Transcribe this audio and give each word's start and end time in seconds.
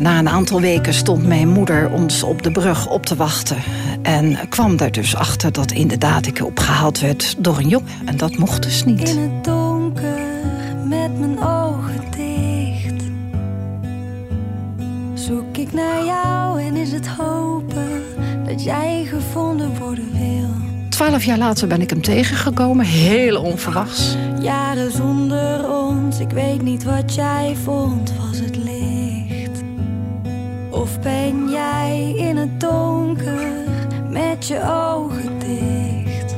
Na 0.00 0.18
een 0.18 0.28
aantal 0.28 0.60
weken 0.60 0.94
stond 0.94 1.26
mijn 1.26 1.48
moeder 1.48 1.90
ons 1.90 2.22
op 2.22 2.42
de 2.42 2.50
brug 2.50 2.88
op 2.88 3.06
te 3.06 3.16
wachten. 3.16 3.56
En 4.02 4.48
kwam 4.48 4.78
er 4.78 4.92
dus 4.92 5.16
achter 5.16 5.52
dat 5.52 5.72
inderdaad 5.72 6.26
ik 6.26 6.44
opgehaald 6.44 7.00
werd 7.00 7.34
door 7.38 7.58
een 7.58 7.68
jongen. 7.68 7.88
En 8.04 8.16
dat 8.16 8.36
mocht 8.36 8.62
dus 8.62 8.84
niet. 8.84 9.08
In 9.08 9.18
het 9.18 9.44
donker 9.44 10.18
met 10.84 11.18
mijn 11.18 11.38
ogen 11.38 12.00
dicht. 12.16 13.02
Zoek 15.14 15.56
ik 15.56 15.72
naar 15.72 16.04
jou 16.04 16.62
en 16.62 16.76
is 16.76 16.92
het 16.92 17.06
hopen 17.06 18.02
dat 18.46 18.62
jij 18.64 19.06
gevonden 19.08 19.78
worden 19.78 20.12
wil. 20.12 20.48
Twaalf 20.88 21.24
jaar 21.24 21.38
later 21.38 21.68
ben 21.68 21.80
ik 21.80 21.90
hem 21.90 22.02
tegengekomen, 22.02 22.84
heel 22.84 23.42
onverwachts. 23.42 24.16
Jaren 24.40 24.92
zonder 24.92 25.70
ons, 25.72 26.18
ik 26.18 26.30
weet 26.30 26.62
niet 26.62 26.84
wat 26.84 27.14
jij 27.14 27.56
vond, 27.64 28.12
was 28.18 28.38
het 28.38 28.56
licht? 28.56 28.79
Ben 31.02 31.50
jij 31.50 32.14
in 32.16 32.36
het 32.36 32.60
donker 32.60 33.52
met 34.10 34.46
je 34.46 34.60
ogen 34.62 35.38
dicht? 35.38 36.36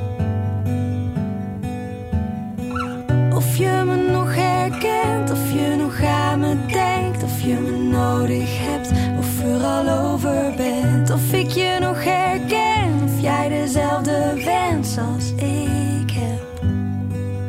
Of 3.34 3.56
je 3.56 3.82
me 3.86 4.10
nog 4.10 4.34
herkent, 4.34 5.30
of 5.30 5.52
je 5.52 5.74
nog 5.78 6.02
aan 6.02 6.40
me 6.40 6.56
denkt, 6.66 7.22
of 7.22 7.40
je 7.40 7.54
me 7.54 7.76
nodig 7.76 8.58
hebt, 8.58 8.90
of 9.18 9.44
er 9.44 9.64
al 9.64 9.88
over 9.88 10.52
bent, 10.56 11.10
of 11.10 11.32
ik 11.32 11.50
je 11.50 11.76
nog 11.80 12.04
herken, 12.04 13.02
of 13.04 13.20
jij 13.20 13.48
dezelfde 13.48 14.42
wens 14.44 14.98
als 14.98 15.32
ik 15.32 16.10
heb, 16.10 16.62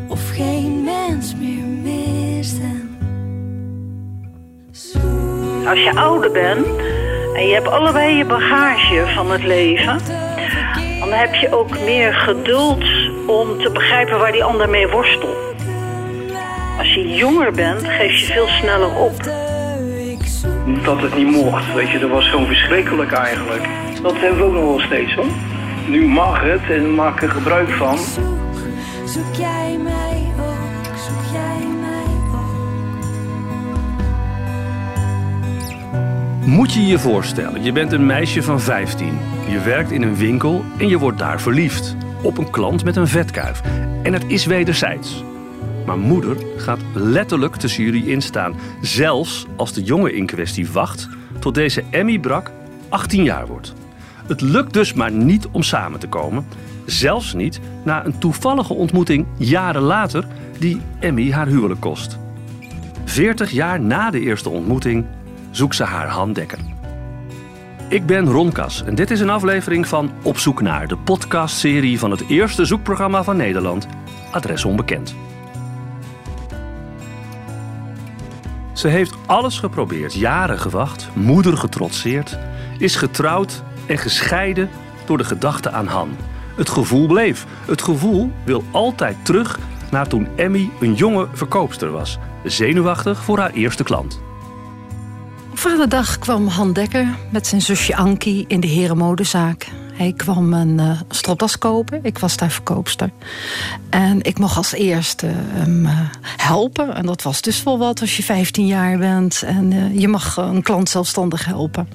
of 0.07 0.29
geen 0.29 0.83
mens 0.83 1.35
meer 1.35 1.65
mist 1.65 2.57
Als 5.65 5.83
je 5.83 5.95
ouder 5.95 6.31
bent 6.31 6.65
en 7.33 7.47
je 7.47 7.53
hebt 7.53 7.67
allebei 7.67 8.15
je 8.15 8.25
bagage 8.25 9.03
van 9.15 9.31
het 9.31 9.43
leven, 9.43 9.99
dan 10.99 11.11
heb 11.11 11.33
je 11.33 11.55
ook 11.55 11.79
meer 11.79 12.13
geduld 12.13 12.83
om 13.27 13.61
te 13.61 13.69
begrijpen 13.73 14.19
waar 14.19 14.31
die 14.31 14.43
ander 14.43 14.69
mee 14.69 14.87
worstelt. 14.87 15.37
Als 16.77 16.93
je 16.93 17.13
jonger 17.15 17.51
bent, 17.51 17.87
geef 17.87 18.19
je 18.19 18.25
veel 18.25 18.47
sneller 18.47 18.95
op. 18.95 19.21
Dat 20.83 21.01
het 21.01 21.15
niet 21.15 21.31
mocht, 21.31 21.73
weet 21.73 21.89
je, 21.89 21.99
dat 21.99 22.09
was 22.09 22.29
gewoon 22.29 22.45
verschrikkelijk 22.45 23.11
eigenlijk. 23.11 23.67
Dat 24.01 24.19
hebben 24.19 24.37
we 24.37 24.45
ook 24.45 24.53
nog 24.53 24.63
wel 24.63 24.79
steeds 24.79 25.13
hoor. 25.13 25.25
Nu 25.87 26.07
mag 26.07 26.41
het 26.41 26.69
en 26.69 26.95
maak 26.95 27.21
er 27.21 27.29
gebruik 27.29 27.69
van. 27.69 27.97
Zoek 29.05 29.33
jij 29.33 29.77
mij 29.83 30.22
Moet 36.45 36.73
je 36.73 36.85
je 36.85 36.99
voorstellen, 36.99 37.63
je 37.63 37.71
bent 37.71 37.91
een 37.91 38.05
meisje 38.05 38.43
van 38.43 38.61
15. 38.61 39.17
Je 39.49 39.59
werkt 39.59 39.91
in 39.91 40.01
een 40.01 40.15
winkel 40.15 40.63
en 40.77 40.87
je 40.87 40.97
wordt 40.97 41.17
daar 41.17 41.41
verliefd. 41.41 41.95
Op 42.23 42.37
een 42.37 42.49
klant 42.49 42.83
met 42.83 42.95
een 42.95 43.07
vetkuif. 43.07 43.61
En 44.03 44.13
het 44.13 44.23
is 44.27 44.45
wederzijds. 44.45 45.23
Maar 45.85 45.97
moeder 45.97 46.37
gaat 46.57 46.79
letterlijk 46.93 47.55
tussen 47.55 47.83
jullie 47.83 48.09
instaan. 48.09 48.55
Zelfs 48.81 49.45
als 49.55 49.73
de 49.73 49.83
jongen 49.83 50.15
in 50.15 50.25
kwestie 50.25 50.71
wacht 50.71 51.09
tot 51.39 51.55
deze 51.55 51.83
Emmy 51.89 52.19
Brak 52.19 52.51
18 52.89 53.23
jaar 53.23 53.47
wordt. 53.47 53.73
Het 54.27 54.41
lukt 54.41 54.73
dus 54.73 54.93
maar 54.93 55.11
niet 55.11 55.47
om 55.51 55.63
samen 55.63 55.99
te 55.99 56.07
komen. 56.07 56.45
Zelfs 56.85 57.33
niet 57.33 57.59
na 57.83 58.05
een 58.05 58.17
toevallige 58.17 58.73
ontmoeting 58.73 59.25
jaren 59.37 59.81
later 59.81 60.27
die 60.59 60.81
Emmy 60.99 61.31
haar 61.31 61.47
huwelijk 61.47 61.81
kost. 61.81 62.17
40 63.05 63.51
jaar 63.51 63.79
na 63.79 64.11
de 64.11 64.19
eerste 64.19 64.49
ontmoeting 64.49 65.05
zoekt 65.55 65.75
ze 65.75 65.83
haar 65.83 66.07
handdekker. 66.07 66.59
Ik 67.89 68.05
ben 68.05 68.25
Ron 68.25 68.51
Kas 68.51 68.83
en 68.83 68.95
dit 68.95 69.11
is 69.11 69.19
een 69.19 69.29
aflevering 69.29 69.87
van 69.87 70.11
Op 70.23 70.37
zoek 70.37 70.61
naar, 70.61 70.87
de 70.87 70.97
podcastserie 70.97 71.99
van 71.99 72.11
het 72.11 72.27
eerste 72.27 72.65
zoekprogramma 72.65 73.23
van 73.23 73.37
Nederland, 73.37 73.87
Adres 74.31 74.65
Onbekend. 74.65 75.15
Ze 78.73 78.87
heeft 78.87 79.15
alles 79.25 79.59
geprobeerd, 79.59 80.13
jaren 80.13 80.59
gewacht, 80.59 81.09
moeder 81.13 81.57
getrotseerd, 81.57 82.37
is 82.77 82.95
getrouwd 82.95 83.63
en 83.85 83.97
gescheiden 83.97 84.69
door 85.05 85.17
de 85.17 85.23
gedachte 85.23 85.71
aan 85.71 85.87
Han. 85.87 86.17
Het 86.55 86.69
gevoel 86.69 87.07
bleef. 87.07 87.45
Het 87.65 87.81
gevoel 87.81 88.31
wil 88.45 88.63
altijd 88.71 89.25
terug 89.25 89.59
naar 89.91 90.07
toen 90.07 90.27
Emmy 90.35 90.69
een 90.79 90.93
jonge 90.93 91.27
verkoopster 91.33 91.91
was, 91.91 92.19
zenuwachtig 92.43 93.23
voor 93.23 93.39
haar 93.39 93.51
eerste 93.51 93.83
klant. 93.83 94.21
Vaderdag 95.63 96.19
kwam 96.19 96.47
Han 96.47 96.73
Dekker 96.73 97.15
met 97.29 97.47
zijn 97.47 97.61
zusje 97.61 97.95
Ankie 97.95 98.45
in 98.47 98.59
de 98.59 98.67
herenmodezaak. 98.67 99.67
Hij 99.93 100.13
kwam 100.17 100.53
een 100.53 100.79
uh, 100.79 101.01
stropdas 101.09 101.57
kopen. 101.57 101.99
Ik 102.03 102.19
was 102.19 102.37
daar 102.37 102.51
verkoopster. 102.51 103.09
En 103.89 104.21
ik 104.21 104.39
mocht 104.39 104.57
als 104.57 104.73
eerste 104.73 105.25
hem 105.33 105.85
uh, 105.85 105.99
helpen. 106.23 106.95
En 106.95 107.05
dat 107.05 107.21
was 107.21 107.41
dus 107.41 107.63
wel 107.63 107.77
wat 107.77 108.01
als 108.01 108.17
je 108.17 108.23
15 108.23 108.65
jaar 108.67 108.97
bent. 108.97 109.43
En 109.43 109.71
uh, 109.71 109.99
je 109.99 110.07
mag 110.07 110.37
een 110.37 110.61
klant 110.61 110.89
zelfstandig 110.89 111.45
helpen. 111.45 111.87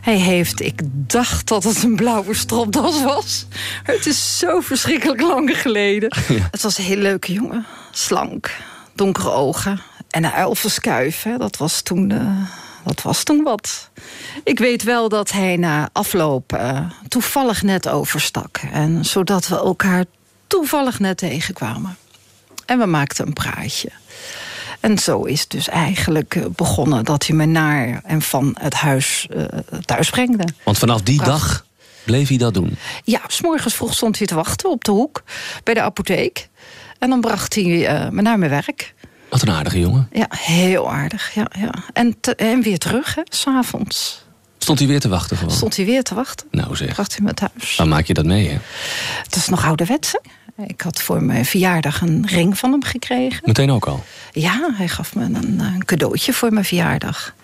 Hij 0.00 0.16
heeft, 0.16 0.60
ik 0.60 0.80
dacht 1.06 1.48
dat 1.48 1.64
het 1.64 1.82
een 1.82 1.96
blauwe 1.96 2.34
stropdas 2.34 3.02
was. 3.02 3.46
Het 3.82 4.06
is 4.06 4.38
zo 4.38 4.60
verschrikkelijk 4.60 5.20
lang 5.20 5.60
geleden. 5.60 6.08
Ja. 6.28 6.48
Het 6.50 6.62
was 6.62 6.78
een 6.78 6.84
heel 6.84 6.96
leuke 6.96 7.32
jongen. 7.32 7.66
Slank, 7.90 8.56
donkere 8.94 9.30
ogen. 9.30 9.80
En 10.10 10.24
een 10.24 10.32
uilverskuif, 10.32 11.22
hè. 11.22 11.36
dat 11.36 11.56
was 11.56 11.82
toen... 11.82 12.12
Dat 12.84 13.02
was 13.02 13.22
toen 13.22 13.42
wat. 13.42 13.90
Ik 14.44 14.58
weet 14.58 14.82
wel 14.82 15.08
dat 15.08 15.30
hij 15.30 15.56
na 15.56 15.88
afloop 15.92 16.52
uh, 16.52 16.90
toevallig 17.08 17.62
net 17.62 17.88
overstak. 17.88 18.60
En 18.72 19.04
zodat 19.04 19.48
we 19.48 19.56
elkaar 19.56 20.04
toevallig 20.46 20.98
net 20.98 21.16
tegenkwamen. 21.16 21.96
En 22.66 22.78
we 22.78 22.86
maakten 22.86 23.26
een 23.26 23.32
praatje. 23.32 23.90
En 24.80 24.98
zo 24.98 25.22
is 25.22 25.40
het 25.40 25.50
dus 25.50 25.68
eigenlijk 25.68 26.56
begonnen 26.56 27.04
dat 27.04 27.26
hij 27.26 27.36
me 27.36 27.44
naar 27.44 28.00
en 28.04 28.22
van 28.22 28.56
het 28.58 28.74
huis 28.74 29.28
uh, 29.30 29.44
thuis 29.84 30.10
brengde. 30.10 30.44
Want 30.64 30.78
vanaf 30.78 31.02
die 31.02 31.22
dag 31.22 31.66
bleef 32.04 32.28
hij 32.28 32.36
dat 32.36 32.54
doen? 32.54 32.76
Ja, 33.04 33.20
s 33.26 33.40
morgens 33.42 33.74
vroeg 33.74 33.94
stond 33.94 34.18
hij 34.18 34.26
te 34.26 34.34
wachten 34.34 34.70
op 34.70 34.84
de 34.84 34.90
hoek 34.90 35.22
bij 35.62 35.74
de 35.74 35.82
apotheek. 35.82 36.48
En 36.98 37.08
dan 37.08 37.20
bracht 37.20 37.54
hij 37.54 37.64
uh, 37.64 38.08
me 38.10 38.22
naar 38.22 38.38
mijn 38.38 38.50
werk. 38.50 38.94
Wat 39.34 39.42
een 39.42 39.50
aardige 39.50 39.80
jongen. 39.80 40.08
Ja, 40.12 40.26
heel 40.30 40.92
aardig. 40.92 41.34
Ja, 41.34 41.46
ja. 41.58 41.70
En, 41.92 42.16
te, 42.20 42.34
en 42.34 42.62
weer 42.62 42.78
terug, 42.78 43.14
hè, 43.14 43.22
s'avonds. 43.24 44.24
Stond 44.58 44.78
hij 44.78 44.88
weer 44.88 45.00
te 45.00 45.08
wachten 45.08 45.36
gewoon? 45.36 45.54
Stond 45.54 45.76
hij 45.76 45.84
weer 45.84 46.02
te 46.02 46.14
wachten. 46.14 46.46
Nou 46.50 46.76
zeg. 46.76 46.92
Bracht 46.92 47.16
hij 47.16 47.24
me 47.24 47.34
thuis. 47.34 47.76
Dan 47.76 47.88
maak 47.88 48.06
je 48.06 48.14
dat 48.14 48.24
mee, 48.24 48.48
hè? 48.48 48.58
Het 49.22 49.36
is 49.36 49.48
nog 49.48 49.64
ouderwets, 49.64 50.14
Ik 50.66 50.80
had 50.80 51.02
voor 51.02 51.22
mijn 51.22 51.44
verjaardag 51.44 52.00
een 52.00 52.26
ring 52.28 52.58
van 52.58 52.72
hem 52.72 52.84
gekregen. 52.84 53.40
Meteen 53.44 53.70
ook 53.70 53.86
al? 53.86 54.04
Ja, 54.32 54.70
hij 54.74 54.88
gaf 54.88 55.14
me 55.14 55.24
een, 55.24 55.60
een 55.60 55.84
cadeautje 55.84 56.32
voor 56.32 56.52
mijn 56.52 56.64
verjaardag. 56.64 57.34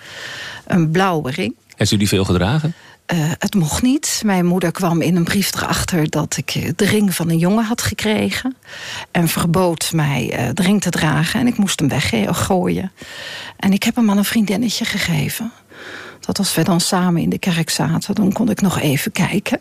Een 0.66 0.90
blauwe 0.90 1.30
ring. 1.30 1.54
Heeft 1.76 1.90
u 1.90 1.96
die 1.96 2.08
veel 2.08 2.24
gedragen? 2.24 2.74
Uh, 3.12 3.30
het 3.38 3.54
mocht 3.54 3.82
niet. 3.82 4.22
Mijn 4.24 4.46
moeder 4.46 4.72
kwam 4.72 5.00
in 5.00 5.16
een 5.16 5.24
brief 5.24 5.54
erachter 5.54 6.10
dat 6.10 6.36
ik 6.36 6.78
de 6.78 6.84
ring 6.84 7.14
van 7.14 7.30
een 7.30 7.38
jongen 7.38 7.64
had 7.64 7.82
gekregen. 7.82 8.56
En 9.10 9.28
verbood 9.28 9.92
mij 9.92 10.32
uh, 10.32 10.48
de 10.54 10.62
ring 10.62 10.80
te 10.80 10.90
dragen. 10.90 11.40
En 11.40 11.46
ik 11.46 11.56
moest 11.56 11.80
hem 11.80 11.88
weggooien. 11.88 12.92
En 13.56 13.72
ik 13.72 13.82
heb 13.82 13.96
hem 13.96 14.10
aan 14.10 14.18
een 14.18 14.24
vriendinnetje 14.24 14.84
gegeven. 14.84 15.52
Dat 16.20 16.38
als 16.38 16.54
we 16.54 16.62
dan 16.62 16.80
samen 16.80 17.22
in 17.22 17.30
de 17.30 17.38
kerk 17.38 17.70
zaten, 17.70 18.14
dan 18.14 18.32
kon 18.32 18.50
ik 18.50 18.60
nog 18.60 18.80
even 18.80 19.12
kijken. 19.12 19.58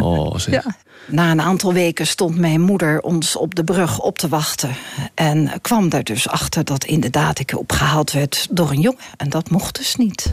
Oh, 0.00 0.36
zeg. 0.36 0.54
Ja. 0.64 0.76
Na 1.06 1.30
een 1.30 1.40
aantal 1.40 1.72
weken 1.72 2.06
stond 2.06 2.38
mijn 2.38 2.60
moeder 2.60 3.00
ons 3.00 3.36
op 3.36 3.54
de 3.54 3.64
brug 3.64 3.98
op 3.98 4.18
te 4.18 4.28
wachten. 4.28 4.76
En 5.14 5.50
kwam 5.60 5.88
daar 5.88 6.04
dus 6.04 6.28
achter 6.28 6.64
dat 6.64 6.84
inderdaad 6.84 7.38
ik 7.38 7.58
opgehaald 7.58 8.12
werd 8.12 8.46
door 8.50 8.70
een 8.70 8.80
jongen. 8.80 9.00
En 9.16 9.28
dat 9.28 9.50
mocht 9.50 9.76
dus 9.76 9.96
niet. 9.96 10.32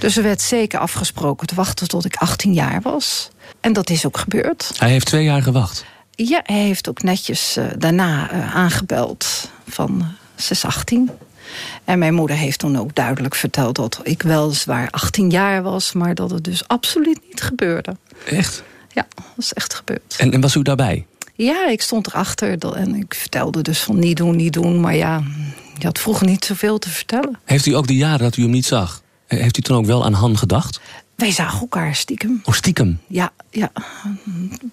Dus 0.00 0.16
er 0.16 0.22
werd 0.22 0.40
zeker 0.40 0.78
afgesproken 0.78 1.46
te 1.46 1.54
wachten 1.54 1.88
tot 1.88 2.04
ik 2.04 2.16
18 2.16 2.52
jaar 2.52 2.80
was. 2.82 3.30
En 3.60 3.72
dat 3.72 3.90
is 3.90 4.06
ook 4.06 4.18
gebeurd. 4.18 4.70
Hij 4.78 4.90
heeft 4.90 5.06
twee 5.06 5.24
jaar 5.24 5.42
gewacht? 5.42 5.84
Ja, 6.14 6.40
hij 6.42 6.58
heeft 6.58 6.88
ook 6.88 7.02
netjes 7.02 7.56
uh, 7.56 7.64
daarna 7.78 8.32
uh, 8.32 8.56
aangebeld 8.56 9.50
van 9.68 9.98
uh, 10.00 10.06
6, 10.36 10.64
18. 10.64 11.10
En 11.84 11.98
mijn 11.98 12.14
moeder 12.14 12.36
heeft 12.36 12.58
toen 12.58 12.78
ook 12.78 12.94
duidelijk 12.94 13.34
verteld 13.34 13.76
dat 13.76 14.00
ik 14.02 14.22
weliswaar 14.22 14.88
18 14.90 15.30
jaar 15.30 15.62
was... 15.62 15.92
maar 15.92 16.14
dat 16.14 16.30
het 16.30 16.44
dus 16.44 16.68
absoluut 16.68 17.20
niet 17.28 17.42
gebeurde. 17.42 17.96
Echt? 18.26 18.62
Ja, 18.88 19.06
dat 19.16 19.44
is 19.44 19.52
echt 19.52 19.74
gebeurd. 19.74 20.16
En, 20.18 20.32
en 20.32 20.40
was 20.40 20.54
u 20.54 20.62
daarbij? 20.62 21.06
Ja, 21.34 21.68
ik 21.68 21.82
stond 21.82 22.06
erachter 22.06 22.72
en 22.74 22.94
ik 22.94 23.14
vertelde 23.14 23.62
dus 23.62 23.78
van 23.78 23.98
niet 23.98 24.16
doen, 24.16 24.36
niet 24.36 24.52
doen. 24.52 24.80
Maar 24.80 24.96
ja, 24.96 25.22
je 25.78 25.86
had 25.86 25.98
vroeger 25.98 26.26
niet 26.26 26.44
zoveel 26.44 26.78
te 26.78 26.90
vertellen. 26.90 27.38
Heeft 27.44 27.66
u 27.66 27.74
ook 27.74 27.86
die 27.86 27.96
jaren 27.96 28.18
dat 28.18 28.36
u 28.36 28.42
hem 28.42 28.50
niet 28.50 28.66
zag? 28.66 29.02
Heeft 29.38 29.58
u 29.58 29.60
toen 29.60 29.76
ook 29.76 29.86
wel 29.86 30.04
aan 30.04 30.12
Han 30.12 30.38
gedacht? 30.38 30.80
Wij 31.14 31.30
zagen 31.30 31.60
elkaar 31.60 31.94
stiekem. 31.94 32.40
Oh, 32.44 32.54
stiekem? 32.54 33.00
Ja, 33.06 33.30
ja. 33.50 33.72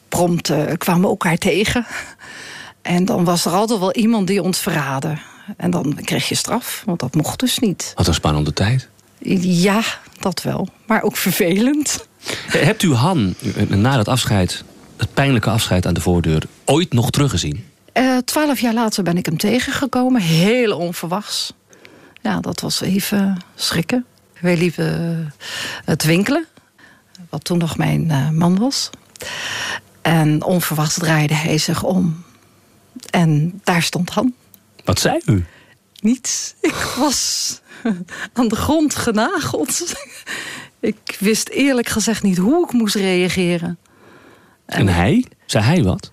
Prompt 0.09 0.49
uh, 0.49 0.63
kwamen 0.77 1.01
we 1.01 1.07
elkaar 1.07 1.37
tegen. 1.37 1.85
En 2.81 3.05
dan 3.05 3.23
was 3.23 3.45
er 3.45 3.51
altijd 3.51 3.79
wel 3.79 3.93
iemand 3.93 4.27
die 4.27 4.41
ons 4.43 4.59
verraadde. 4.59 5.17
En 5.57 5.71
dan 5.71 5.99
kreeg 6.03 6.29
je 6.29 6.35
straf, 6.35 6.83
want 6.85 6.99
dat 6.99 7.15
mocht 7.15 7.39
dus 7.39 7.59
niet. 7.59 7.91
Wat 7.95 8.07
een 8.07 8.13
spannende 8.13 8.53
tijd. 8.53 8.89
Ja, 9.41 9.81
dat 10.19 10.41
wel. 10.43 10.67
Maar 10.85 11.01
ook 11.01 11.17
vervelend. 11.17 12.07
Eh, 12.51 12.61
Hebt 12.61 12.83
u 12.83 12.93
Han 12.93 13.35
eh, 13.55 13.67
na 13.67 13.95
dat 13.95 14.07
afscheid, 14.07 14.63
het 14.97 15.13
pijnlijke 15.13 15.49
afscheid 15.49 15.85
aan 15.85 15.93
de 15.93 16.01
voordeur, 16.01 16.43
ooit 16.65 16.93
nog 16.93 17.09
teruggezien? 17.11 17.65
Eh, 17.93 18.17
Twaalf 18.17 18.59
jaar 18.59 18.73
later 18.73 19.03
ben 19.03 19.17
ik 19.17 19.25
hem 19.25 19.37
tegengekomen. 19.37 20.21
Heel 20.21 20.77
onverwachts. 20.77 21.53
Ja, 22.21 22.39
dat 22.39 22.59
was 22.61 22.81
even 22.81 23.37
schrikken. 23.55 24.05
Wij 24.41 24.57
liepen 24.57 25.33
het 25.85 26.03
winkelen. 26.03 26.45
Wat 27.29 27.43
toen 27.43 27.57
nog 27.57 27.77
mijn 27.77 28.11
eh, 28.11 28.29
man 28.29 28.57
was. 28.57 28.89
En 30.01 30.43
onverwachts 30.43 30.97
draaide 30.97 31.33
hij 31.33 31.57
zich 31.57 31.83
om. 31.83 32.23
En 33.09 33.61
daar 33.63 33.81
stond 33.81 34.09
Han. 34.09 34.33
Wat 34.85 34.99
zei 34.99 35.19
u? 35.25 35.45
Niets. 35.99 36.55
Ik 36.61 36.93
was 36.97 37.61
aan 38.33 38.47
de 38.47 38.55
grond 38.55 38.95
genageld. 38.95 39.93
Ik 40.79 41.17
wist 41.19 41.49
eerlijk 41.49 41.87
gezegd 41.87 42.23
niet 42.23 42.37
hoe 42.37 42.65
ik 42.65 42.71
moest 42.71 42.95
reageren. 42.95 43.77
En 44.65 44.87
hij? 44.87 45.25
Zei 45.45 45.63
hij 45.63 45.83
wat? 45.83 46.11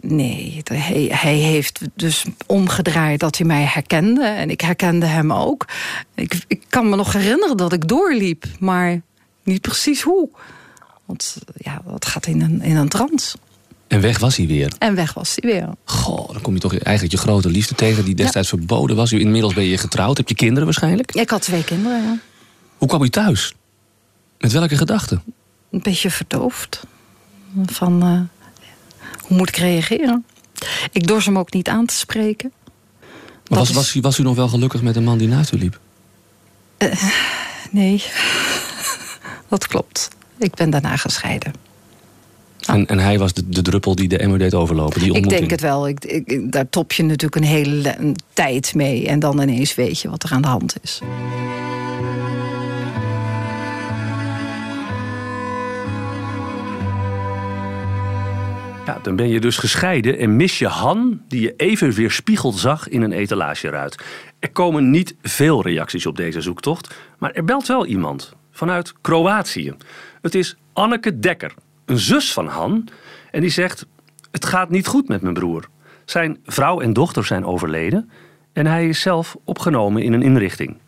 Nee, 0.00 0.62
hij 1.08 1.34
heeft 1.34 1.80
dus 1.94 2.24
omgedraaid 2.46 3.20
dat 3.20 3.36
hij 3.36 3.46
mij 3.46 3.64
herkende. 3.64 4.24
En 4.24 4.50
ik 4.50 4.60
herkende 4.60 5.06
hem 5.06 5.32
ook. 5.32 5.66
Ik, 6.14 6.44
ik 6.46 6.62
kan 6.68 6.88
me 6.88 6.96
nog 6.96 7.12
herinneren 7.12 7.56
dat 7.56 7.72
ik 7.72 7.88
doorliep, 7.88 8.44
maar 8.58 9.00
niet 9.44 9.60
precies 9.60 10.02
hoe. 10.02 10.28
Want 11.04 11.36
ja, 11.56 11.82
dat 11.86 12.06
gaat 12.06 12.26
in 12.26 12.40
een, 12.40 12.62
in 12.62 12.76
een 12.76 12.88
trance. 12.88 13.36
En 13.88 14.00
weg 14.00 14.18
was 14.18 14.36
hij 14.36 14.46
weer. 14.46 14.72
En 14.78 14.94
weg 14.94 15.14
was 15.14 15.36
hij 15.36 15.52
weer. 15.52 15.68
Goh, 15.84 16.32
dan 16.32 16.42
kom 16.42 16.54
je 16.54 16.60
toch 16.60 16.78
eigenlijk 16.78 17.14
je 17.14 17.28
grote 17.28 17.50
liefde 17.50 17.74
tegen... 17.74 18.04
die 18.04 18.14
destijds 18.14 18.48
verboden 18.48 18.96
was. 18.96 19.12
U, 19.12 19.20
inmiddels 19.20 19.54
ben 19.54 19.64
je 19.64 19.78
getrouwd. 19.78 20.16
Heb 20.16 20.28
je 20.28 20.34
kinderen 20.34 20.64
waarschijnlijk? 20.64 21.14
Ik 21.14 21.30
had 21.30 21.42
twee 21.42 21.64
kinderen, 21.64 22.02
ja. 22.02 22.18
Hoe 22.78 22.88
kwam 22.88 23.02
u 23.02 23.08
thuis? 23.08 23.54
Met 24.38 24.52
welke 24.52 24.76
gedachten? 24.76 25.22
een 25.72 25.82
beetje 25.82 26.10
verdoofd. 26.10 26.82
Van, 27.66 28.02
eh, 28.02 28.20
hoe 29.20 29.36
moet 29.36 29.48
ik 29.48 29.56
reageren? 29.56 30.24
Ik 30.92 31.06
dorst 31.06 31.26
hem 31.26 31.38
ook 31.38 31.52
niet 31.52 31.68
aan 31.68 31.86
te 31.86 31.94
spreken. 31.94 32.52
Maar 33.48 33.58
was, 33.58 33.68
is- 33.68 33.74
was, 33.74 33.94
u, 33.94 34.00
was 34.00 34.18
u 34.18 34.22
nog 34.22 34.36
wel 34.36 34.48
gelukkig 34.48 34.82
met 34.82 34.96
een 34.96 35.04
man 35.04 35.18
die 35.18 35.28
naast 35.28 35.52
u 35.52 35.58
liep? 35.58 35.80
Nee, 37.70 38.02
dat 39.48 39.66
klopt. 39.66 40.08
Ik 40.38 40.54
ben 40.54 40.70
daarna 40.70 40.96
gescheiden. 40.96 41.52
En, 42.66 42.86
en 42.86 42.98
hij 42.98 43.18
was 43.18 43.32
de, 43.32 43.48
de 43.48 43.62
druppel 43.62 43.94
die 43.94 44.08
de 44.08 44.18
emmer 44.18 44.38
deed 44.38 44.54
overlopen. 44.54 44.98
Die 45.00 45.08
Ik 45.08 45.14
ontmoeting. 45.14 45.40
denk 45.48 45.50
het 45.60 45.70
wel. 45.70 45.88
Ik, 45.88 46.04
ik, 46.04 46.52
daar 46.52 46.68
top 46.68 46.92
je 46.92 47.02
natuurlijk 47.02 47.34
een 47.36 47.48
hele 47.50 47.94
een 47.98 48.16
tijd 48.32 48.74
mee. 48.74 49.06
En 49.08 49.18
dan 49.18 49.40
ineens 49.40 49.74
weet 49.74 50.00
je 50.00 50.10
wat 50.10 50.22
er 50.22 50.32
aan 50.32 50.42
de 50.42 50.48
hand 50.48 50.74
is. 50.82 51.00
Dan 58.84 59.16
ben 59.16 59.28
je 59.28 59.40
dus 59.40 59.58
gescheiden 59.58 60.18
en 60.18 60.36
mis 60.36 60.58
je 60.58 60.66
Han, 60.66 61.22
die 61.28 61.40
je 61.40 61.54
even 61.56 61.90
weerspiegeld 61.92 62.54
zag 62.54 62.88
in 62.88 63.02
een 63.02 63.12
etalageruit. 63.12 64.04
Er 64.40 64.52
komen 64.52 64.90
niet 64.90 65.16
veel 65.22 65.62
reacties 65.62 66.06
op 66.06 66.16
deze 66.16 66.40
zoektocht, 66.40 67.14
maar 67.18 67.30
er 67.30 67.44
belt 67.44 67.66
wel 67.66 67.86
iemand 67.86 68.36
vanuit 68.50 69.00
Kroatië. 69.00 69.76
Het 70.22 70.34
is 70.34 70.56
Anneke 70.72 71.18
Dekker, 71.18 71.54
een 71.86 71.98
zus 71.98 72.32
van 72.32 72.46
Han, 72.46 72.88
en 73.30 73.40
die 73.40 73.50
zegt: 73.50 73.86
Het 74.30 74.44
gaat 74.44 74.68
niet 74.68 74.86
goed 74.86 75.08
met 75.08 75.22
mijn 75.22 75.34
broer. 75.34 75.68
Zijn 76.04 76.40
vrouw 76.44 76.80
en 76.80 76.92
dochter 76.92 77.24
zijn 77.24 77.44
overleden 77.44 78.10
en 78.52 78.66
hij 78.66 78.88
is 78.88 79.00
zelf 79.00 79.36
opgenomen 79.44 80.02
in 80.02 80.12
een 80.12 80.22
inrichting. 80.22 80.78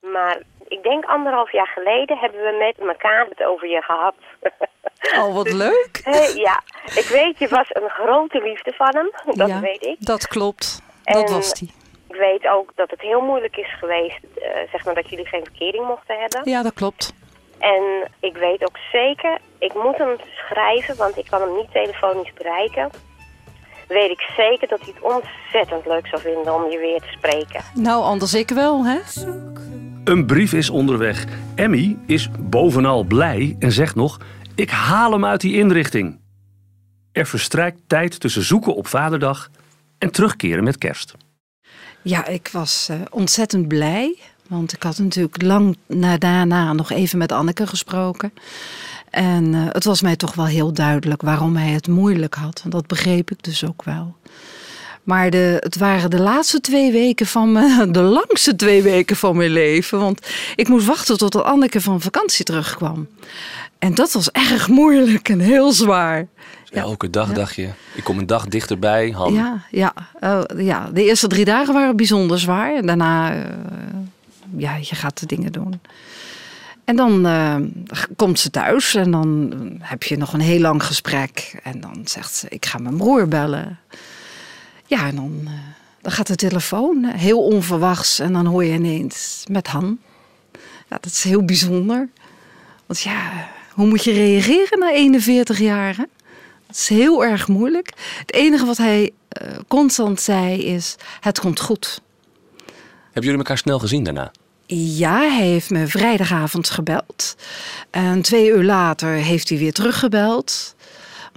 Maar 0.00 0.42
ik 0.68 0.82
denk 0.82 1.04
anderhalf 1.04 1.52
jaar 1.52 1.70
geleden 1.74 2.18
hebben 2.18 2.40
we 2.40 2.74
met 2.78 2.88
elkaar 2.88 3.26
het 3.28 3.44
over 3.44 3.68
je 3.68 3.82
gehad. 3.82 4.14
Oh, 5.20 5.34
wat 5.34 5.52
leuk. 5.52 6.00
Eh, 6.04 6.34
ja, 6.34 6.62
ik 6.94 7.08
weet, 7.12 7.38
je 7.38 7.48
was 7.48 7.68
een 7.72 7.88
grote 7.88 8.42
liefde 8.42 8.72
van 8.72 8.94
hem. 8.96 9.36
Dat 9.36 9.48
Ja, 9.48 9.60
weet 9.60 9.84
ik. 9.84 9.96
Dat 9.98 10.26
klopt. 10.28 10.82
Dat 11.04 11.28
En- 11.28 11.34
was 11.34 11.52
die. 11.52 11.72
Ik 12.08 12.16
weet 12.16 12.46
ook 12.48 12.72
dat 12.74 12.90
het 12.90 13.00
heel 13.00 13.20
moeilijk 13.20 13.56
is 13.56 13.78
geweest, 13.78 14.18
eh, 14.34 14.50
zeg 14.72 14.84
maar, 14.84 14.94
dat 14.94 15.08
jullie 15.10 15.26
geen 15.26 15.44
verkering 15.44 15.86
mochten 15.86 16.18
hebben. 16.18 16.50
Ja, 16.50 16.62
dat 16.62 16.74
klopt. 16.74 17.12
En 17.58 18.08
ik 18.20 18.36
weet 18.36 18.62
ook 18.62 18.78
zeker, 18.92 19.38
ik 19.58 19.74
moet 19.74 19.96
hem 19.96 20.16
schrijven, 20.48 20.96
want 20.96 21.16
ik 21.16 21.26
kan 21.30 21.40
hem 21.40 21.54
niet 21.56 21.72
telefonisch 21.72 22.32
bereiken. 22.34 22.90
Weet 23.88 24.10
ik 24.10 24.20
zeker 24.36 24.68
dat 24.68 24.80
hij 24.80 24.92
het 24.94 25.02
ontzettend 25.14 25.86
leuk 25.86 26.06
zou 26.06 26.22
vinden 26.22 26.54
om 26.54 26.70
je 26.70 26.78
weer 26.78 27.00
te 27.00 27.08
spreken. 27.16 27.60
Nou, 27.74 28.02
anders 28.02 28.34
ik 28.34 28.48
wel, 28.48 28.84
hè? 28.84 28.98
Een 30.04 30.26
brief 30.26 30.52
is 30.52 30.70
onderweg. 30.70 31.24
Emmy 31.54 31.96
is 32.06 32.28
bovenal 32.40 33.02
blij 33.04 33.56
en 33.58 33.72
zegt 33.72 33.94
nog: 33.94 34.18
Ik 34.58 34.70
haal 34.70 35.12
hem 35.12 35.24
uit 35.24 35.40
die 35.40 35.54
inrichting. 35.54 36.18
Er 37.12 37.26
verstrijkt 37.26 37.80
tijd 37.86 38.20
tussen 38.20 38.42
zoeken 38.42 38.74
op 38.74 38.86
Vaderdag 38.86 39.50
en 39.98 40.10
terugkeren 40.10 40.64
met 40.64 40.78
Kerst. 40.78 41.14
Ja, 42.02 42.26
ik 42.26 42.48
was 42.52 42.88
eh, 42.88 43.00
ontzettend 43.10 43.68
blij. 43.68 44.18
Want 44.48 44.72
ik 44.72 44.82
had 44.82 44.98
natuurlijk 44.98 45.42
lang 45.42 45.76
na, 45.86 46.16
daarna 46.16 46.72
nog 46.72 46.90
even 46.90 47.18
met 47.18 47.32
Anneke 47.32 47.66
gesproken. 47.66 48.32
En 49.10 49.54
eh, 49.54 49.66
het 49.68 49.84
was 49.84 50.02
mij 50.02 50.16
toch 50.16 50.34
wel 50.34 50.46
heel 50.46 50.72
duidelijk 50.72 51.22
waarom 51.22 51.56
hij 51.56 51.70
het 51.70 51.88
moeilijk 51.88 52.34
had. 52.34 52.64
Dat 52.66 52.86
begreep 52.86 53.30
ik 53.30 53.42
dus 53.42 53.64
ook 53.64 53.84
wel. 53.84 54.16
Maar 55.08 55.30
de, 55.30 55.56
het 55.60 55.76
waren 55.76 56.10
de 56.10 56.20
laatste 56.20 56.60
twee 56.60 56.92
weken 56.92 57.26
van 57.26 57.52
mijn, 57.52 57.92
de 57.92 58.00
langste 58.00 58.56
twee 58.56 58.82
weken 58.82 59.16
van 59.16 59.36
mijn 59.36 59.50
leven. 59.50 59.98
Want 59.98 60.26
ik 60.54 60.68
moest 60.68 60.86
wachten 60.86 61.18
tot 61.18 61.42
Anneke 61.42 61.80
van 61.80 62.00
vakantie 62.00 62.44
terugkwam. 62.44 63.08
En 63.78 63.94
dat 63.94 64.12
was 64.12 64.30
erg 64.30 64.68
moeilijk 64.68 65.28
en 65.28 65.38
heel 65.38 65.72
zwaar. 65.72 66.26
Ja, 66.64 66.80
elke 66.80 67.10
dag 67.10 67.32
dacht 67.32 67.54
je, 67.54 67.68
ik 67.94 68.04
kom 68.04 68.18
een 68.18 68.26
dag 68.26 68.46
dichterbij. 68.46 69.10
Han. 69.10 69.34
Ja, 69.34 69.62
ja, 69.70 69.92
oh, 70.20 70.42
ja, 70.56 70.90
de 70.92 71.04
eerste 71.04 71.26
drie 71.26 71.44
dagen 71.44 71.74
waren 71.74 71.96
bijzonder 71.96 72.38
zwaar. 72.38 72.74
En 72.74 72.86
daarna, 72.86 73.34
eh, 73.34 73.42
ja, 74.56 74.76
je 74.76 74.94
gaat 74.94 75.20
de 75.20 75.26
dingen 75.26 75.52
doen. 75.52 75.80
En 76.84 76.96
dan 76.96 77.26
eh, 77.26 77.56
komt 78.16 78.38
ze 78.38 78.50
thuis 78.50 78.94
en 78.94 79.10
dan 79.10 79.52
heb 79.80 80.02
je 80.02 80.16
nog 80.16 80.32
een 80.32 80.40
heel 80.40 80.60
lang 80.60 80.84
gesprek. 80.84 81.60
En 81.62 81.80
dan 81.80 82.00
zegt 82.04 82.34
ze, 82.34 82.46
ik 82.48 82.66
ga 82.66 82.78
mijn 82.78 82.96
broer 82.96 83.28
bellen. 83.28 83.78
Ja, 84.88 85.06
en 85.06 85.16
dan, 85.16 85.40
eh, 85.44 85.52
dan 86.00 86.12
gaat 86.12 86.26
de 86.26 86.36
telefoon, 86.36 87.04
eh, 87.04 87.14
heel 87.14 87.42
onverwachts. 87.42 88.18
En 88.18 88.32
dan 88.32 88.46
hoor 88.46 88.64
je 88.64 88.72
ineens 88.72 89.44
met 89.50 89.66
Han. 89.66 89.98
Ja, 90.88 90.98
dat 91.00 91.12
is 91.12 91.24
heel 91.24 91.44
bijzonder. 91.44 92.08
Want 92.86 93.00
ja, 93.00 93.48
hoe 93.72 93.86
moet 93.86 94.04
je 94.04 94.12
reageren 94.12 94.78
na 94.78 94.92
41 94.92 95.58
jaar? 95.58 95.96
Hè? 95.96 96.04
Het 96.66 96.76
is 96.76 96.88
heel 96.88 97.24
erg 97.24 97.48
moeilijk. 97.48 97.92
Het 98.18 98.32
enige 98.32 98.64
wat 98.64 98.76
hij 98.76 99.10
eh, 99.28 99.58
constant 99.68 100.20
zei 100.20 100.64
is: 100.64 100.96
Het 101.20 101.40
komt 101.40 101.60
goed. 101.60 102.00
Hebben 103.04 103.22
jullie 103.22 103.38
elkaar 103.38 103.58
snel 103.58 103.78
gezien 103.78 104.02
daarna? 104.02 104.32
Ja, 104.76 105.18
hij 105.18 105.46
heeft 105.46 105.70
me 105.70 105.86
vrijdagavond 105.86 106.70
gebeld. 106.70 107.36
En 107.90 108.22
twee 108.22 108.48
uur 108.48 108.64
later 108.64 109.08
heeft 109.08 109.48
hij 109.48 109.58
weer 109.58 109.72
teruggebeld. 109.72 110.74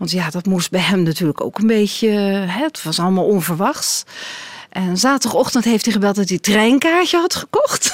Want 0.02 0.14
ja, 0.14 0.30
dat 0.30 0.46
moest 0.46 0.72
bij 0.72 0.82
hem 0.82 1.04
natuurlijk 1.04 1.44
ook 1.44 1.58
een 1.58 1.68
beetje. 1.68 2.10
Hè, 2.10 2.64
het 2.64 2.84
was 2.84 3.00
allemaal 3.00 3.26
onverwachts. 3.26 4.04
En 4.70 4.98
zaterdagochtend 4.98 5.64
heeft 5.64 5.84
hij 5.86 5.94
gebeld 5.94 6.16
dat 6.16 6.28
hij 6.28 6.38
een 6.38 6.44
treinkaartje 6.44 7.18
had 7.18 7.36
gekocht. 7.36 7.94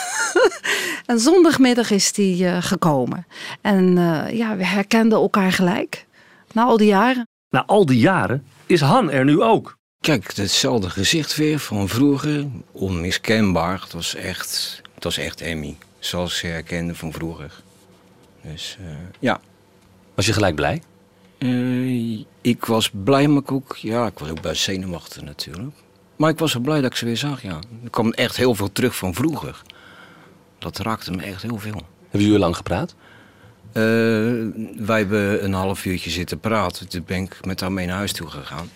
en 1.06 1.20
zondagmiddag 1.20 1.92
is 1.92 2.16
hij 2.16 2.56
eh, 2.56 2.64
gekomen. 2.64 3.28
En 3.62 3.98
eh, 3.98 4.38
ja, 4.38 4.56
we 4.56 4.66
herkenden 4.66 5.18
elkaar 5.18 5.52
gelijk. 5.52 6.06
Na 6.52 6.64
al 6.64 6.78
die 6.78 6.88
jaren. 6.88 7.28
Na 7.50 7.66
al 7.66 7.86
die 7.86 8.00
jaren 8.00 8.46
is 8.66 8.82
Han 8.82 9.12
er 9.12 9.26
nu 9.26 9.42
ook. 9.42 9.78
Kijk, 10.00 10.36
hetzelfde 10.36 10.90
gezicht 10.90 11.36
weer 11.36 11.60
van 11.60 11.88
vroeger. 11.88 12.48
Onmiskenbaar. 12.72 13.82
Het 13.82 13.94
was 13.94 14.16
echt, 14.16 14.82
het 14.96 15.04
was 15.04 15.18
echt 15.18 15.42
Emmy. 15.42 15.78
Zoals 16.00 16.38
ze 16.38 16.48
herkende 16.48 16.96
van 16.96 17.12
vroeger. 17.12 17.62
Dus 18.42 18.78
eh, 18.80 18.88
ja. 19.20 19.40
Was 20.16 20.26
je 20.26 20.34
gelijk 20.34 20.56
blij? 20.56 20.82
Eh, 21.38 22.20
ik 22.42 22.66
was 22.66 22.90
blij, 23.04 23.28
maar 23.28 23.42
ik 23.42 23.52
ook... 23.52 23.76
Ja, 23.76 24.06
ik 24.06 24.20
was 24.20 24.30
ook 24.30 24.42
best 24.42 24.62
zenuwachtig 24.62 25.22
natuurlijk. 25.22 25.76
Maar 26.16 26.30
ik 26.30 26.40
was 26.40 26.54
wel 26.54 26.62
blij 26.62 26.82
dat 26.82 26.92
ik 26.92 26.98
ze 26.98 27.06
weer 27.06 27.18
zag, 27.18 27.42
ja. 27.42 27.60
Er 27.84 27.90
kwam 27.90 28.12
echt 28.12 28.36
heel 28.38 28.56
veel 28.56 28.72
terug 28.72 28.96
van 28.96 29.14
vroeger. 29.14 29.62
Dat 30.58 30.78
raakte 30.78 31.12
me 31.12 31.24
echt 31.24 31.42
heel 31.42 31.58
veel. 31.58 31.82
Hebben 32.02 32.22
jullie 32.22 32.40
lang 32.40 32.56
gepraat? 32.56 32.96
Eh, 33.72 33.84
wij 34.78 34.98
hebben 34.98 35.44
een 35.44 35.54
half 35.54 35.86
uurtje 35.86 36.10
zitten 36.10 36.40
praten. 36.40 36.88
Toen 36.88 37.04
ben 37.06 37.22
ik 37.22 37.46
met 37.46 37.60
haar 37.60 37.72
mee 37.72 37.86
naar 37.86 37.98
huis 37.98 38.14
toe 38.14 38.28
gegaan. 38.28 38.70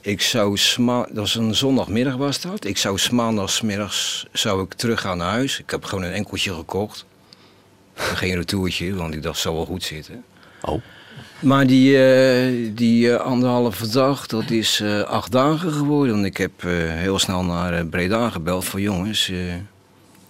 Ik 0.00 0.20
zou 0.20 0.56
sma 0.56 1.02
dat 1.06 1.16
was 1.16 1.34
een 1.34 1.54
zondagmiddag 1.54 2.16
was 2.16 2.40
dat. 2.40 2.64
Ik 2.64 2.78
zou 2.78 2.98
maandagsmiddags 3.10 4.26
zou 4.32 4.62
ik 4.62 4.74
teruggaan 4.74 5.18
naar 5.18 5.30
huis. 5.30 5.58
Ik 5.58 5.70
heb 5.70 5.84
gewoon 5.84 6.04
een 6.04 6.12
enkeltje 6.12 6.54
gekocht. 6.54 7.04
Geen 7.94 8.34
retourtje, 8.34 8.94
want 8.94 9.14
ik 9.14 9.22
dacht, 9.22 9.38
zou 9.38 9.54
wel 9.54 9.64
goed 9.64 9.82
zitten. 9.82 10.24
Oh. 10.62 10.82
Maar 11.40 11.66
die, 11.66 12.04
eh, 12.04 12.70
die 12.74 13.12
eh, 13.12 13.20
anderhalve 13.20 13.88
dag, 13.88 14.26
dat 14.26 14.50
is 14.50 14.80
eh, 14.80 15.00
acht 15.00 15.32
dagen 15.32 15.72
geworden. 15.72 16.16
En 16.16 16.24
ik 16.24 16.36
heb 16.36 16.52
heel 16.62 17.18
snel 17.18 17.44
naar 17.44 17.86
Breda 17.86 18.30
gebeld 18.30 18.64
van 18.64 18.80
jongens, 18.80 19.32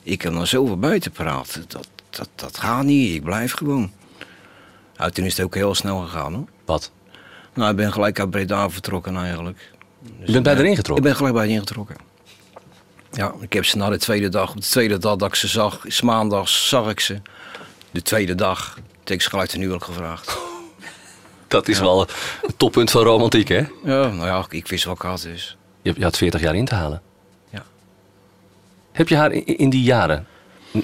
Ik 0.03 0.19
kan 0.19 0.41
er 0.41 0.47
zoveel 0.47 0.79
buiten 0.79 1.11
praten. 1.11 1.65
Dat, 1.69 1.89
dat, 2.11 2.29
dat 2.35 2.59
gaat 2.59 2.85
niet. 2.85 3.15
Ik 3.15 3.25
blijf 3.25 3.53
gewoon. 3.53 3.93
Nou, 4.97 5.11
toen 5.11 5.25
is 5.25 5.37
het 5.37 5.47
ook 5.47 5.55
heel 5.55 5.75
snel 5.75 6.01
gegaan 6.01 6.35
hoor. 6.35 6.47
Wat? 6.65 6.91
Nou, 7.55 7.71
ik 7.71 7.77
ben 7.77 7.93
gelijk 7.93 8.21
uit 8.21 8.31
Breda 8.31 8.71
vertrokken 8.71 9.17
eigenlijk. 9.17 9.73
Dus 10.01 10.27
Je 10.27 10.33
bent 10.33 10.45
bij 10.45 10.57
erin 10.57 10.77
getrokken? 10.77 11.05
Ik 11.05 11.11
ben 11.11 11.17
gelijk 11.17 11.35
bij 11.35 11.47
erin 11.47 11.59
getrokken. 11.59 11.97
Ja, 13.13 13.35
ik 13.41 13.53
heb 13.53 13.65
ze 13.65 13.77
na 13.77 13.89
de 13.91 13.99
tweede 13.99 14.29
dag, 14.29 14.51
op 14.51 14.57
de 14.57 14.69
tweede 14.69 14.99
dag 14.99 15.17
dat 15.17 15.29
ik 15.29 15.35
ze 15.35 15.49
zag, 15.49 15.85
is 15.85 16.01
maandags 16.01 16.69
zag 16.69 16.91
ik 16.91 17.01
ze. 17.01 17.21
De 17.91 18.03
tweede 18.03 18.35
dag, 18.35 18.79
heb 18.99 19.11
ik 19.11 19.23
ze 19.23 19.31
gelijk 19.31 19.51
ten 19.51 19.61
huwelijk 19.61 19.85
gevraagd. 19.85 20.44
Dat 21.55 21.69
is 21.69 21.79
wel 21.79 22.01
het 22.01 22.59
toppunt 22.59 22.91
van 22.91 23.03
romantiek, 23.03 23.49
hè? 23.49 23.63
Ja, 23.85 24.07
nou 24.09 24.27
ja, 24.27 24.47
ik 24.49 24.67
wist 24.67 24.85
wat 24.85 24.95
ik 24.95 25.03
had 25.03 25.23
dus. 25.23 25.57
Je, 25.83 25.95
je 25.97 26.03
had 26.03 26.17
40 26.17 26.41
jaar 26.41 26.55
in 26.55 26.65
te 26.65 26.75
halen. 26.75 27.03
Ja. 27.51 27.65
Heb 28.93 29.09
je 29.09 29.17
haar 29.17 29.33
in, 29.33 29.47
in 29.59 29.71
die 29.71 29.83
jaren 29.83 30.27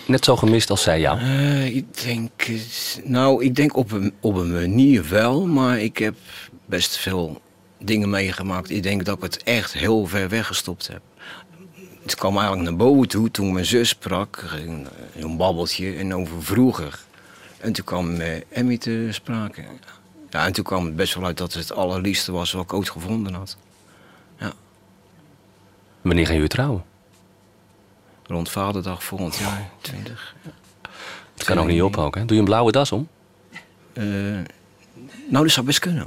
net 0.07 0.25
zo 0.25 0.37
gemist 0.37 0.71
als 0.71 0.83
zij 0.83 1.01
jou? 1.01 1.19
Eh, 1.19 1.77
ik 1.77 2.03
denk, 2.03 2.31
eh, 2.37 2.55
nou, 3.05 3.45
ik 3.45 3.55
denk 3.55 3.77
op 3.77 3.93
een, 3.93 4.13
op 4.21 4.35
een 4.35 4.53
manier 4.53 5.09
wel, 5.09 5.47
maar 5.47 5.81
ik 5.81 5.99
heb 5.99 6.15
best 6.67 6.97
veel 6.97 7.41
dingen 7.79 8.11
meegemaakt. 8.11 8.71
Ik 8.71 8.83
denk 8.83 9.05
dat 9.05 9.17
ik 9.17 9.23
het 9.23 9.43
echt 9.43 9.73
heel 9.73 10.07
ver 10.07 10.29
weggestopt 10.29 10.87
heb. 10.87 11.01
Het 12.03 12.15
kwam 12.15 12.37
eigenlijk 12.39 12.69
naar 12.69 12.77
boven 12.77 13.09
toe 13.09 13.31
toen 13.31 13.53
mijn 13.53 13.67
zus 13.67 13.89
sprak, 13.89 14.45
een, 14.67 14.87
een 15.17 15.37
babbeltje 15.37 15.97
en 15.97 16.15
over 16.15 16.43
vroeger. 16.43 16.99
En 17.59 17.73
toen 17.73 17.85
kwam 17.85 18.21
eh, 18.21 18.41
Emmy 18.49 18.79
te 18.79 19.09
sprake. 19.11 19.63
Ja, 20.31 20.47
en 20.47 20.53
toen 20.53 20.65
kwam 20.65 20.85
het 20.85 20.97
best 20.97 21.15
wel 21.15 21.25
uit 21.25 21.37
dat 21.37 21.53
het 21.53 21.69
het 21.69 21.79
allerliefste 21.79 22.33
was 22.33 22.53
wat 22.53 22.63
ik 22.63 22.73
ooit 22.73 22.91
gevonden 22.91 23.35
had. 23.35 23.57
Wanneer 26.01 26.27
gaan 26.27 26.35
jullie 26.35 26.51
trouwen? 26.51 26.85
Rond 28.27 28.51
Vaderdag 28.51 29.05
volgend 29.05 29.37
jaar, 29.37 29.71
20. 29.81 30.35
Het 31.35 31.45
kan 31.45 31.59
ook 31.59 31.67
niet 31.67 31.83
op 31.83 31.97
ook, 31.97 32.15
hè? 32.15 32.25
Doe 32.25 32.33
je 32.35 32.39
een 32.39 32.45
blauwe 32.45 32.73
das 32.73 32.93
om? 32.93 33.09
Eh, 33.93 34.05
nou, 35.29 35.45
dat 35.45 35.51
zou 35.51 35.67
best 35.67 35.79
kunnen. 35.79 36.07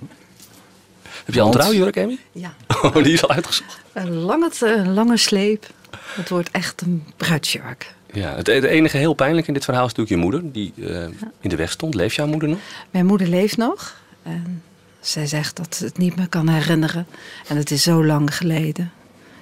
Heb 1.26 1.34
je 1.34 1.42
al 1.42 1.48
een 1.48 1.54
trouwjurk, 1.54 1.96
Emmy? 1.96 2.20
Ja. 2.32 2.54
Oh, 2.82 2.94
die 2.94 3.14
is 3.14 3.24
al 3.24 3.30
uitgezocht. 3.30 3.80
Een 3.94 4.14
lange, 4.14 4.52
een 4.60 4.94
lange 4.94 5.18
sleep. 5.18 5.66
Het 5.98 6.30
wordt 6.30 6.52
echt 6.52 6.82
een 6.82 7.04
bruidsjurk. 7.18 7.96
Ja, 8.14 8.36
het, 8.36 8.48
het 8.48 8.64
enige 8.64 8.98
heel 8.98 9.14
pijnlijk 9.14 9.48
in 9.48 9.54
dit 9.54 9.64
verhaal 9.64 9.86
is 9.86 9.94
natuurlijk 9.94 10.16
je 10.16 10.30
moeder, 10.30 10.52
die 10.52 10.74
eh, 10.78 11.04
in 11.40 11.50
de 11.50 11.56
weg 11.56 11.72
stond. 11.72 11.94
Leeft 11.94 12.16
jouw 12.16 12.28
moeder 12.28 12.50
nog? 12.50 12.60
Mijn 12.92 13.06
moeder 13.06 13.28
leeft 13.28 13.58
nog. 13.58 14.02
En 14.24 14.64
zij 15.02 15.28
zegt 15.28 15.56
dat 15.56 15.76
ze 15.76 15.86
het 15.86 15.98
niet 15.98 16.16
meer 16.16 16.30
kan 16.30 16.50
herinneren. 16.50 17.08
En 17.48 17.58
het 17.58 17.72
is 17.72 17.84
zo 17.84 18.06
lang 18.06 18.36
geleden. 18.36 18.92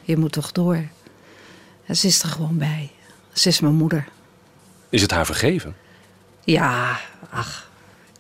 Je 0.03 0.17
moet 0.17 0.31
toch 0.31 0.51
door. 0.51 0.83
En 1.85 1.95
ze 1.95 2.07
is 2.07 2.23
er 2.23 2.29
gewoon 2.29 2.57
bij. 2.57 2.91
Ze 3.33 3.47
is 3.47 3.59
mijn 3.59 3.75
moeder. 3.75 4.07
Is 4.89 5.01
het 5.01 5.11
haar 5.11 5.25
vergeven? 5.25 5.75
Ja, 6.43 6.99
ach. 7.29 7.69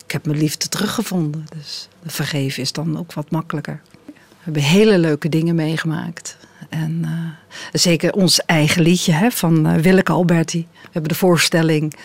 Ik 0.05 0.11
heb 0.11 0.25
mijn 0.25 0.37
liefde 0.37 0.67
teruggevonden. 0.67 1.45
Dus 1.55 1.87
vergeven 2.05 2.61
is 2.61 2.71
dan 2.71 2.97
ook 2.97 3.13
wat 3.13 3.31
makkelijker. 3.31 3.81
We 4.05 4.13
hebben 4.43 4.61
hele 4.61 4.97
leuke 4.97 5.29
dingen 5.29 5.55
meegemaakt. 5.55 6.37
En 6.69 7.01
eh, 7.03 7.79
zeker 7.79 8.13
ons 8.13 8.45
eigen 8.45 8.81
liedje 8.81 9.11
hè, 9.11 9.31
van 9.31 9.67
eh, 9.67 9.75
Willeke 9.75 10.11
Alberti. 10.11 10.67
We 10.71 10.89
hebben 10.91 11.09
de 11.09 11.17
voorstelling. 11.17 11.95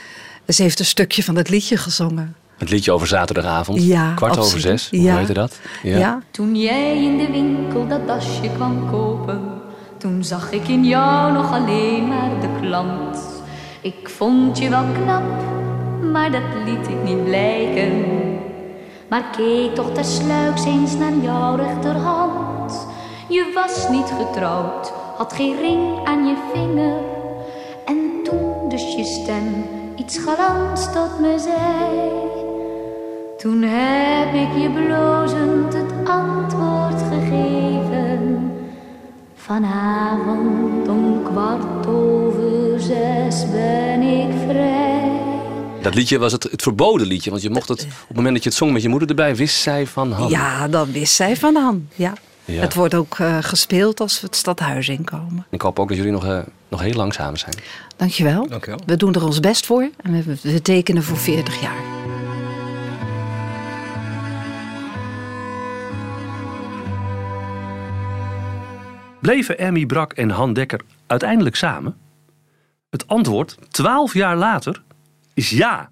Ze 0.48 0.62
heeft 0.62 0.78
een 0.78 0.84
stukje 0.84 1.22
van 1.22 1.36
het 1.36 1.48
liedje 1.48 1.76
gezongen. 1.76 2.36
Het 2.56 2.70
liedje 2.70 2.92
over 2.92 3.06
zaterdagavond, 3.06 3.82
Ja, 3.84 4.12
kwart 4.14 4.38
over 4.38 4.60
zes. 4.60 4.90
Hoe 4.90 5.00
Ja. 5.02 5.16
heette 5.16 5.32
dat? 5.32 5.60
Ja. 5.82 6.20
Toen 6.30 6.56
jij 6.56 7.02
in 7.02 7.18
de 7.18 7.30
winkel 7.30 7.86
dat 7.88 8.06
dasje 8.06 8.50
kwam 8.54 8.90
kopen, 8.90 9.40
toen 9.98 10.24
zag 10.24 10.52
ik 10.52 10.68
in 10.68 10.84
jou 10.84 11.32
nog 11.32 11.52
alleen 11.52 12.08
maar 12.08 12.30
de 12.40 12.48
klant. 12.60 13.18
Ik 13.82 14.08
vond 14.08 14.58
je 14.58 14.68
wel 14.70 14.84
knap, 15.02 15.22
maar 16.12 16.30
dat 16.30 16.42
liet 16.64 16.88
ik 16.88 17.02
niet 17.04 17.24
blijken. 17.24 18.04
Maar 19.08 19.24
keek 19.36 19.74
toch 19.74 19.90
tersluiks 19.92 20.64
eens 20.64 20.94
naar 20.96 21.16
jouw 21.22 21.56
rechterhand. 21.56 22.86
Je 23.28 23.50
was 23.54 23.88
niet 23.88 24.12
getrouwd, 24.18 24.92
had 25.16 25.32
geen 25.32 25.56
ring 25.60 26.04
aan 26.04 26.26
je 26.26 26.34
vinger. 26.54 27.00
En 27.86 27.96
toen 28.24 28.68
dus 28.68 28.94
je 28.96 29.04
stem 29.04 29.64
iets 29.96 30.18
galants 30.18 30.92
tot 30.92 31.20
me 31.20 31.34
zei. 31.38 32.44
Toen 33.36 33.62
heb 33.62 34.34
ik 34.34 34.62
je 34.62 34.70
blozend 34.70 35.72
het 35.72 36.08
antwoord 36.08 37.02
gegeven. 37.02 38.50
Vanavond 39.34 40.88
om 40.88 41.22
kwart 41.24 41.86
over 41.86 42.80
zes 42.80 43.50
ben 43.50 44.00
ik 44.00 44.34
vrij. 44.48 45.10
Dat 45.82 45.94
liedje 45.94 46.18
was 46.18 46.32
het, 46.32 46.42
het 46.42 46.62
verboden 46.62 47.06
liedje, 47.06 47.30
want 47.30 47.42
je 47.42 47.50
mocht 47.50 47.68
het 47.68 47.82
op 47.82 48.06
het 48.08 48.16
moment 48.16 48.34
dat 48.34 48.42
je 48.42 48.48
het 48.48 48.58
zong 48.58 48.72
met 48.72 48.82
je 48.82 48.88
moeder 48.88 49.08
erbij, 49.08 49.36
wist 49.36 49.56
zij 49.60 49.86
van 49.86 50.12
hand. 50.12 50.30
Ja, 50.30 50.68
dan 50.68 50.92
wist 50.92 51.14
zij 51.14 51.36
van 51.36 51.56
Han. 51.56 51.88
Ja. 51.94 52.12
Ja. 52.44 52.60
Het 52.60 52.74
wordt 52.74 52.94
ook 52.94 53.18
eh, 53.18 53.38
gespeeld 53.40 54.00
als 54.00 54.20
we 54.20 54.26
het 54.26 54.36
stadhuis 54.36 54.88
inkomen. 54.88 55.46
Ik 55.50 55.60
hoop 55.60 55.78
ook 55.78 55.88
dat 55.88 55.96
jullie 55.96 56.12
nog, 56.12 56.24
eh, 56.24 56.38
nog 56.68 56.80
heel 56.80 56.94
lang 56.94 57.14
samen 57.14 57.38
zijn. 57.38 57.54
Dankjewel. 57.96 58.46
Dankjewel. 58.48 58.80
We 58.86 58.96
doen 58.96 59.14
er 59.14 59.24
ons 59.24 59.40
best 59.40 59.66
voor 59.66 59.90
en 60.02 60.24
we, 60.24 60.36
we 60.42 60.62
tekenen 60.62 61.02
voor 61.02 61.16
40 61.16 61.60
jaar. 61.60 61.95
Bleven 69.20 69.58
Emmy 69.58 69.86
Brak 69.86 70.12
en 70.12 70.30
Han 70.30 70.52
Dekker 70.52 70.80
uiteindelijk 71.06 71.56
samen? 71.56 71.96
Het 72.90 73.08
antwoord, 73.08 73.72
twaalf 73.72 74.14
jaar 74.14 74.36
later, 74.36 74.82
is 75.34 75.50
ja. 75.50 75.88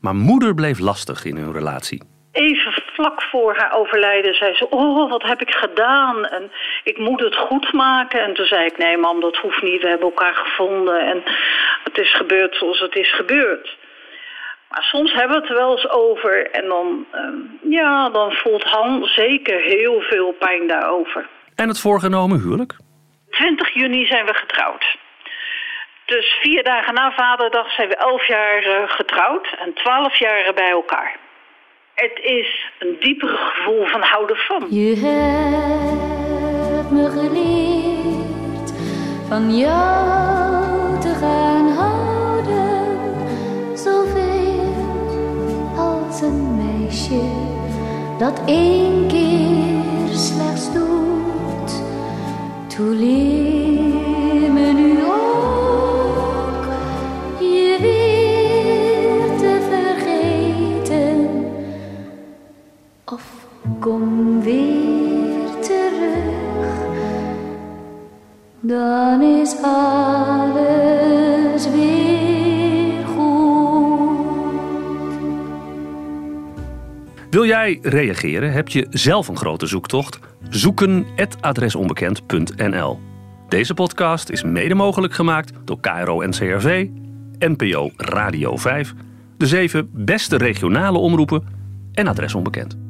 Maar 0.00 0.14
moeder 0.14 0.54
bleef 0.54 0.78
lastig 0.78 1.24
in 1.24 1.36
hun 1.36 1.52
relatie. 1.52 2.02
Even 2.32 2.72
vlak 2.72 3.22
voor 3.22 3.56
haar 3.56 3.72
overlijden 3.72 4.34
zei 4.34 4.54
ze: 4.54 4.68
Oh, 4.68 5.10
wat 5.10 5.22
heb 5.22 5.40
ik 5.40 5.50
gedaan? 5.50 6.24
En 6.24 6.50
ik 6.84 6.98
moet 6.98 7.20
het 7.20 7.36
goed 7.36 7.72
maken. 7.72 8.22
En 8.22 8.34
toen 8.34 8.46
zei 8.46 8.64
ik: 8.64 8.78
Nee, 8.78 8.96
mam, 8.96 9.20
dat 9.20 9.36
hoeft 9.36 9.62
niet. 9.62 9.82
We 9.82 9.88
hebben 9.88 10.08
elkaar 10.08 10.34
gevonden. 10.34 11.00
En 11.00 11.22
het 11.84 11.98
is 11.98 12.14
gebeurd 12.14 12.56
zoals 12.56 12.80
het 12.80 12.96
is 12.96 13.14
gebeurd. 13.14 13.76
Maar 14.70 14.82
soms 14.82 15.12
hebben 15.12 15.36
we 15.36 15.42
het 15.42 15.50
er 15.50 15.56
wel 15.56 15.70
eens 15.70 15.90
over. 15.90 16.50
En 16.50 16.68
dan, 16.68 17.06
ehm, 17.10 17.38
ja, 17.70 18.10
dan 18.10 18.32
voelt 18.32 18.62
Han 18.64 19.04
zeker 19.04 19.60
heel 19.60 20.00
veel 20.00 20.32
pijn 20.32 20.66
daarover. 20.66 21.28
En 21.54 21.68
het 21.68 21.80
voorgenomen 21.80 22.40
huwelijk? 22.40 22.76
20 23.30 23.74
juni 23.74 24.06
zijn 24.06 24.26
we 24.26 24.34
getrouwd. 24.34 24.98
Dus 26.06 26.38
vier 26.40 26.64
dagen 26.64 26.94
na 26.94 27.12
Vaderdag 27.12 27.70
zijn 27.70 27.88
we 27.88 27.96
elf 27.96 28.26
jaar 28.26 28.88
getrouwd 28.88 29.56
en 29.58 29.74
twaalf 29.74 30.18
jaar 30.18 30.54
bij 30.54 30.70
elkaar. 30.70 31.16
Het 31.94 32.18
is 32.22 32.70
een 32.78 32.96
dieper 33.00 33.28
gevoel 33.28 33.86
van 33.86 34.02
houden 34.02 34.36
van. 34.36 34.66
Je 34.70 34.96
hebt 34.96 36.90
me 36.90 37.10
geleerd 37.10 38.72
van 39.28 39.56
jou 39.56 41.00
te 41.00 41.14
gaan 41.20 41.68
houden. 41.68 42.96
Zoveel 43.76 44.72
als 45.76 46.20
een 46.20 46.56
meisje 46.56 47.22
dat 48.18 48.42
één 48.46 49.08
keer 49.08 50.16
slechts 50.16 50.72
doet. 50.72 50.93
Toe 52.74 52.90
leer 52.90 53.43
Wil 77.34 77.46
jij 77.46 77.78
reageren? 77.82 78.52
Heb 78.52 78.68
je 78.68 78.86
zelf 78.90 79.28
een 79.28 79.36
grote 79.36 79.66
zoektocht? 79.66 80.18
Zoeken@adresonbekend.nl. 80.48 83.00
Deze 83.48 83.74
podcast 83.74 84.28
is 84.28 84.42
mede 84.42 84.74
mogelijk 84.74 85.14
gemaakt 85.14 85.52
door 85.64 85.80
KRO 85.80 86.26
NCRV, 86.26 86.88
NPO 87.38 87.90
Radio 87.96 88.56
5, 88.56 88.94
de 89.36 89.46
zeven 89.46 89.90
beste 89.92 90.36
regionale 90.36 90.98
omroepen 90.98 91.44
en 91.92 92.06
Adres 92.06 92.34
Onbekend. 92.34 92.83